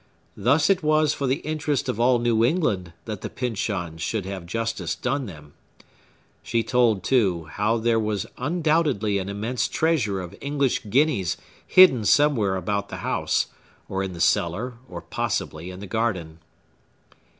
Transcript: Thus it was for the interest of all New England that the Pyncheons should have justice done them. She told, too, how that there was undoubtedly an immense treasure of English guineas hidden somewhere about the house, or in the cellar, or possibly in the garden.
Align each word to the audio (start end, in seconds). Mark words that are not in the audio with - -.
Thus 0.35 0.67
it 0.71 0.81
was 0.81 1.13
for 1.13 1.27
the 1.27 1.41
interest 1.45 1.87
of 1.87 1.99
all 1.99 2.17
New 2.17 2.43
England 2.43 2.91
that 3.05 3.21
the 3.21 3.29
Pyncheons 3.29 4.01
should 4.01 4.25
have 4.25 4.47
justice 4.47 4.95
done 4.95 5.27
them. 5.27 5.53
She 6.41 6.63
told, 6.63 7.03
too, 7.03 7.45
how 7.51 7.77
that 7.77 7.83
there 7.83 7.99
was 7.99 8.25
undoubtedly 8.35 9.19
an 9.19 9.29
immense 9.29 9.67
treasure 9.67 10.19
of 10.19 10.35
English 10.41 10.89
guineas 10.89 11.37
hidden 11.67 12.03
somewhere 12.03 12.55
about 12.55 12.89
the 12.89 12.97
house, 13.05 13.49
or 13.87 14.01
in 14.01 14.13
the 14.13 14.19
cellar, 14.21 14.73
or 14.89 15.01
possibly 15.03 15.69
in 15.69 15.81
the 15.81 15.85
garden. 15.85 16.39